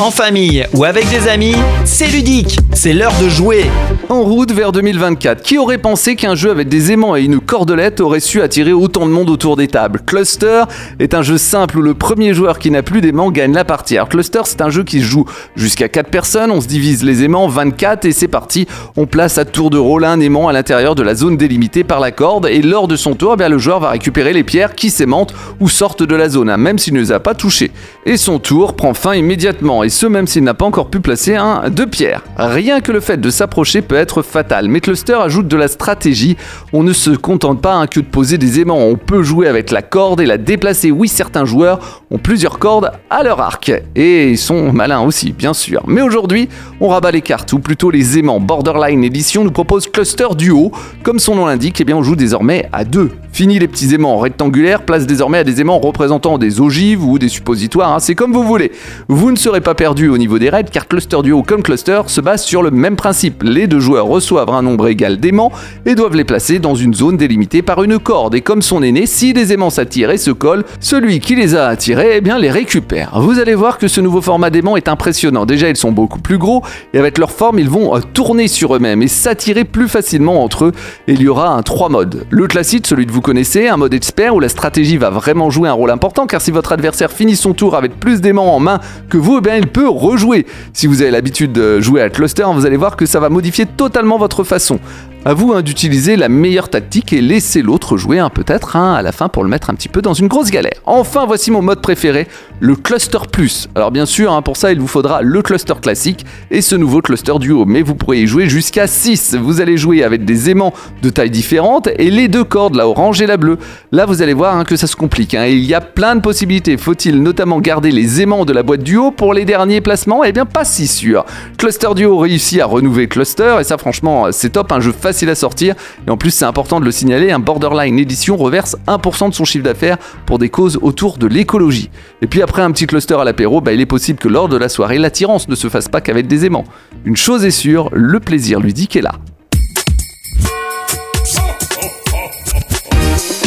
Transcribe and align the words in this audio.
en 0.00 0.10
famille 0.10 0.66
ou 0.74 0.84
avec 0.84 1.08
des 1.08 1.28
amis, 1.28 1.54
c'est 1.84 2.06
ludique, 2.06 2.58
c'est 2.72 2.92
l'heure 2.92 3.14
de 3.20 3.28
jouer. 3.28 3.64
En 4.10 4.22
route 4.22 4.52
vers 4.52 4.72
2024, 4.72 5.42
qui 5.42 5.58
aurait 5.58 5.76
pensé 5.76 6.16
qu'un 6.16 6.34
jeu 6.34 6.50
avec 6.50 6.70
des 6.70 6.92
aimants 6.92 7.14
et 7.14 7.24
une 7.24 7.40
cordelette 7.40 8.00
aurait 8.00 8.20
su 8.20 8.40
attirer 8.40 8.72
autant 8.72 9.04
de 9.04 9.10
monde 9.10 9.28
autour 9.28 9.54
des 9.54 9.68
tables? 9.68 10.00
Cluster 10.06 10.62
est 10.98 11.12
un 11.12 11.20
jeu 11.20 11.36
simple 11.36 11.76
où 11.76 11.82
le 11.82 11.92
premier 11.92 12.32
joueur 12.32 12.58
qui 12.58 12.70
n'a 12.70 12.82
plus 12.82 13.02
d'aimants 13.02 13.30
gagne 13.30 13.52
la 13.52 13.66
partie. 13.66 13.98
Alors 13.98 14.08
Cluster, 14.08 14.40
c'est 14.44 14.62
un 14.62 14.70
jeu 14.70 14.82
qui 14.82 15.00
se 15.00 15.04
joue 15.04 15.26
jusqu'à 15.56 15.90
4 15.90 16.08
personnes, 16.08 16.50
on 16.50 16.62
se 16.62 16.66
divise 16.66 17.04
les 17.04 17.22
aimants 17.22 17.48
24 17.48 18.06
et 18.06 18.12
c'est 18.12 18.28
parti. 18.28 18.66
On 18.96 19.04
place 19.04 19.36
à 19.36 19.44
tour 19.44 19.68
de 19.68 19.76
rôle 19.76 20.06
un 20.06 20.20
aimant 20.20 20.48
à 20.48 20.54
l'intérieur 20.54 20.94
de 20.94 21.02
la 21.02 21.14
zone 21.14 21.36
délimitée 21.36 21.84
par 21.84 22.00
la 22.00 22.10
corde 22.10 22.46
et 22.46 22.62
lors 22.62 22.88
de 22.88 22.96
son 22.96 23.14
tour, 23.14 23.36
eh 23.38 23.46
le 23.46 23.58
joueur 23.58 23.78
va 23.78 23.90
récupérer 23.90 24.32
les 24.32 24.42
pierres 24.42 24.74
qui 24.74 24.88
s'aimantent 24.88 25.34
ou 25.60 25.68
sortent 25.68 26.02
de 26.02 26.16
la 26.16 26.30
zone, 26.30 26.48
hein, 26.48 26.56
même 26.56 26.78
s'il 26.78 26.94
ne 26.94 27.00
les 27.00 27.12
a 27.12 27.20
pas 27.20 27.34
touchées. 27.34 27.72
Et 28.06 28.16
son 28.16 28.38
tour 28.38 28.74
prend 28.74 28.94
fin 28.94 29.14
immédiatement 29.14 29.84
et 29.84 29.90
ce 29.90 30.06
même 30.06 30.26
s'il 30.26 30.44
n'a 30.44 30.54
pas 30.54 30.64
encore 30.64 30.88
pu 30.88 31.00
placer 31.00 31.36
un 31.36 31.68
de 31.68 31.84
pierre. 31.84 32.22
Rien 32.38 32.80
que 32.80 32.90
le 32.90 33.00
fait 33.00 33.20
de 33.20 33.28
s'approcher 33.28 33.82
peut 33.82 33.97
être 33.98 34.22
fatal, 34.22 34.68
mais 34.68 34.80
Cluster 34.80 35.14
ajoute 35.14 35.48
de 35.48 35.56
la 35.56 35.68
stratégie. 35.68 36.36
On 36.72 36.82
ne 36.82 36.92
se 36.92 37.10
contente 37.10 37.60
pas 37.60 37.74
hein, 37.74 37.86
que 37.86 38.00
de 38.00 38.06
poser 38.06 38.38
des 38.38 38.60
aimants, 38.60 38.78
on 38.78 38.96
peut 38.96 39.22
jouer 39.22 39.48
avec 39.48 39.70
la 39.70 39.82
corde 39.82 40.20
et 40.20 40.26
la 40.26 40.38
déplacer. 40.38 40.90
Oui, 40.90 41.08
certains 41.08 41.44
joueurs 41.44 42.02
ont 42.10 42.18
plusieurs 42.18 42.58
cordes 42.58 42.90
à 43.10 43.22
leur 43.22 43.40
arc 43.40 43.72
et 43.94 44.30
ils 44.30 44.38
sont 44.38 44.72
malins 44.72 45.00
aussi, 45.00 45.32
bien 45.32 45.54
sûr. 45.54 45.82
Mais 45.86 46.02
aujourd'hui, 46.02 46.48
on 46.80 46.88
rabat 46.88 47.10
les 47.10 47.22
cartes, 47.22 47.52
ou 47.52 47.58
plutôt 47.58 47.90
les 47.90 48.18
aimants. 48.18 48.40
Borderline 48.40 49.04
Edition 49.04 49.44
nous 49.44 49.50
propose 49.50 49.88
Cluster 49.88 50.28
Duo. 50.36 50.72
Comme 51.02 51.18
son 51.18 51.34
nom 51.34 51.46
l'indique, 51.46 51.80
eh 51.80 51.84
bien 51.84 51.96
on 51.96 52.02
joue 52.02 52.16
désormais 52.16 52.68
à 52.72 52.84
deux. 52.84 53.10
Fini 53.32 53.58
les 53.58 53.68
petits 53.68 53.94
aimants 53.94 54.18
rectangulaires, 54.18 54.82
place 54.82 55.06
désormais 55.06 55.38
à 55.38 55.44
des 55.44 55.60
aimants 55.60 55.78
représentant 55.78 56.38
des 56.38 56.60
ogives 56.60 57.04
ou 57.04 57.18
des 57.18 57.28
suppositoires, 57.28 57.92
hein. 57.92 57.98
c'est 58.00 58.14
comme 58.14 58.32
vous 58.32 58.42
voulez. 58.42 58.72
Vous 59.08 59.30
ne 59.30 59.36
serez 59.36 59.60
pas 59.60 59.74
perdu 59.74 60.08
au 60.08 60.18
niveau 60.18 60.38
des 60.38 60.50
raids 60.50 60.64
car 60.70 60.88
Cluster 60.88 61.18
Duo 61.22 61.42
comme 61.42 61.62
Cluster 61.62 62.02
se 62.06 62.20
base 62.20 62.42
sur 62.42 62.62
le 62.62 62.70
même 62.70 62.96
principe. 62.96 63.42
Les 63.42 63.66
deux 63.66 63.80
joueurs 63.88 64.06
reçoivent 64.06 64.50
un 64.50 64.60
nombre 64.60 64.88
égal 64.88 65.16
d'aimants 65.16 65.50
et 65.86 65.94
doivent 65.94 66.14
les 66.14 66.24
placer 66.24 66.58
dans 66.58 66.74
une 66.74 66.92
zone 66.92 67.16
délimitée 67.16 67.62
par 67.62 67.82
une 67.82 67.98
corde. 67.98 68.34
Et 68.34 68.42
comme 68.42 68.60
son 68.60 68.82
aîné, 68.82 69.06
si 69.06 69.32
des 69.32 69.54
aimants 69.54 69.70
s'attirent 69.70 70.10
et 70.10 70.18
se 70.18 70.30
collent, 70.30 70.64
celui 70.78 71.20
qui 71.20 71.34
les 71.34 71.54
a 71.54 71.68
attirés 71.68 72.16
eh 72.16 72.20
bien, 72.20 72.38
les 72.38 72.50
récupère. 72.50 73.18
Vous 73.18 73.38
allez 73.38 73.54
voir 73.54 73.78
que 73.78 73.88
ce 73.88 74.02
nouveau 74.02 74.20
format 74.20 74.50
d'aimants 74.50 74.76
est 74.76 74.88
impressionnant. 74.88 75.46
Déjà, 75.46 75.70
ils 75.70 75.76
sont 75.76 75.90
beaucoup 75.90 76.20
plus 76.20 76.36
gros 76.36 76.62
et 76.92 76.98
avec 76.98 77.16
leur 77.16 77.30
forme, 77.30 77.58
ils 77.58 77.70
vont 77.70 77.96
euh, 77.96 78.00
tourner 78.12 78.46
sur 78.46 78.76
eux-mêmes 78.76 79.00
et 79.00 79.08
s'attirer 79.08 79.64
plus 79.64 79.88
facilement 79.88 80.44
entre 80.44 80.66
eux. 80.66 80.72
Et 81.06 81.14
il 81.14 81.22
y 81.22 81.28
aura 81.28 81.48
un 81.48 81.62
trois 81.62 81.88
modes. 81.88 82.26
Le 82.28 82.46
classique, 82.46 82.86
celui 82.86 83.06
de 83.06 83.12
vous 83.12 83.22
connaissez, 83.22 83.68
un 83.68 83.78
mode 83.78 83.94
expert 83.94 84.34
où 84.34 84.40
la 84.40 84.50
stratégie 84.50 84.98
va 84.98 85.08
vraiment 85.08 85.48
jouer 85.48 85.70
un 85.70 85.72
rôle 85.72 85.90
important 85.90 86.26
car 86.26 86.42
si 86.42 86.50
votre 86.50 86.72
adversaire 86.72 87.10
finit 87.10 87.36
son 87.36 87.54
tour 87.54 87.74
avec 87.74 87.98
plus 87.98 88.20
d'aimants 88.20 88.54
en 88.54 88.60
main 88.60 88.80
que 89.08 89.16
vous, 89.16 89.38
eh 89.38 89.40
bien, 89.40 89.56
il 89.56 89.68
peut 89.68 89.88
rejouer. 89.88 90.44
Si 90.74 90.86
vous 90.86 91.00
avez 91.00 91.10
l'habitude 91.10 91.52
de 91.52 91.80
jouer 91.80 92.02
à 92.02 92.10
cluster, 92.10 92.44
vous 92.52 92.66
allez 92.66 92.76
voir 92.76 92.96
que 92.96 93.06
ça 93.06 93.18
va 93.18 93.30
modifier 93.30 93.64
totalement 93.78 94.18
votre 94.18 94.44
façon. 94.44 94.78
À 95.24 95.34
vous 95.34 95.52
hein, 95.52 95.62
d'utiliser 95.62 96.16
la 96.16 96.28
meilleure 96.28 96.70
tactique 96.70 97.12
et 97.12 97.20
laisser 97.20 97.60
l'autre 97.60 97.96
jouer 97.96 98.24
peut-être 98.32 98.76
hein, 98.76 98.94
à 98.94 99.02
la 99.02 99.10
fin 99.10 99.28
pour 99.28 99.42
le 99.42 99.50
mettre 99.50 99.68
un 99.68 99.74
petit 99.74 99.88
peu 99.88 100.00
dans 100.00 100.14
une 100.14 100.28
grosse 100.28 100.50
galère. 100.50 100.80
Enfin, 100.86 101.26
voici 101.26 101.50
mon 101.50 101.60
mode 101.60 101.82
préféré, 101.82 102.28
le 102.60 102.76
cluster 102.76 103.18
plus. 103.30 103.68
Alors 103.74 103.90
bien 103.90 104.06
sûr, 104.06 104.32
hein, 104.32 104.42
pour 104.42 104.56
ça, 104.56 104.72
il 104.72 104.80
vous 104.80 104.86
faudra 104.86 105.20
le 105.20 105.42
cluster 105.42 105.74
classique 105.82 106.24
et 106.52 106.62
ce 106.62 106.76
nouveau 106.76 107.02
cluster 107.02 107.34
duo, 107.40 107.64
mais 107.66 107.82
vous 107.82 107.96
pourrez 107.96 108.22
y 108.22 108.26
jouer 108.28 108.48
jusqu'à 108.48 108.86
6. 108.86 109.34
Vous 109.34 109.60
allez 109.60 109.76
jouer 109.76 110.04
avec 110.04 110.24
des 110.24 110.50
aimants 110.50 110.72
de 111.02 111.10
tailles 111.10 111.30
différentes 111.30 111.88
et 111.98 112.10
les 112.10 112.28
deux 112.28 112.44
cordes, 112.44 112.76
la 112.76 112.88
orange 112.88 113.20
et 113.20 113.26
la 113.26 113.36
bleue. 113.36 113.58
Là, 113.90 114.06
vous 114.06 114.22
allez 114.22 114.34
voir 114.34 114.64
que 114.64 114.76
ça 114.76 114.86
se 114.86 114.96
complique. 114.96 115.34
Il 115.34 115.64
y 115.64 115.74
a 115.74 115.80
plein 115.80 116.14
de 116.14 116.20
possibilités. 116.20 116.76
Faut-il 116.76 117.22
notamment 117.22 117.60
garder 117.60 117.90
les 117.90 118.22
aimants 118.22 118.44
de 118.44 118.52
la 118.52 118.62
boîte 118.62 118.84
duo 118.84 119.10
pour 119.10 119.34
les 119.34 119.44
derniers 119.44 119.80
placements? 119.80 120.22
Eh 120.24 120.32
bien, 120.32 120.46
pas 120.46 120.64
si 120.64 120.86
sûr. 120.86 121.26
Cluster 121.58 121.88
duo 121.94 122.16
réussit 122.18 122.60
à 122.60 122.66
renouveler 122.66 123.08
cluster 123.08 123.56
et 123.60 123.64
ça, 123.64 123.78
franchement, 123.78 124.28
c'est 124.30 124.50
top. 124.50 124.70
Un 124.70 124.80
jeu 124.80 124.92
facile 125.08 125.30
à 125.30 125.34
sortir. 125.34 125.74
Et 126.06 126.10
en 126.10 126.18
plus, 126.18 126.30
c'est 126.30 126.44
important 126.44 126.80
de 126.80 126.84
le 126.84 126.90
signaler, 126.90 127.30
un 127.30 127.38
Borderline 127.38 127.98
Edition 127.98 128.36
reverse 128.36 128.76
1% 128.86 129.30
de 129.30 129.34
son 129.34 129.46
chiffre 129.46 129.64
d'affaires 129.64 129.96
pour 130.26 130.38
des 130.38 130.50
causes 130.50 130.78
autour 130.82 131.16
de 131.16 131.26
l'écologie. 131.26 131.88
Et 132.20 132.26
puis 132.26 132.42
après 132.42 132.60
un 132.60 132.70
petit 132.72 132.86
cluster 132.86 133.14
à 133.14 133.24
l'apéro, 133.24 133.62
bah, 133.62 133.72
il 133.72 133.80
est 133.80 133.86
possible 133.86 134.18
que 134.18 134.28
lors 134.28 134.50
de 134.50 134.58
la 134.58 134.68
soirée, 134.68 134.98
l'attirance 134.98 135.48
ne 135.48 135.54
se 135.54 135.68
fasse 135.68 135.88
pas 135.88 136.02
qu'avec 136.02 136.26
des 136.26 136.44
aimants. 136.44 136.64
Une 137.06 137.16
chose 137.16 137.46
est 137.46 137.50
sûre, 137.50 137.88
le 137.94 138.20
plaisir 138.20 138.60
ludique 138.60 138.96
est 138.96 139.00
là. 139.00 139.12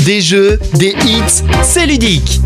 Des 0.04 0.20
jeux, 0.20 0.58
des 0.74 0.96
hits, 1.06 1.44
c'est 1.62 1.86
ludique 1.86 2.42